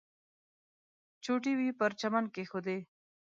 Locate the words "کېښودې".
2.33-2.77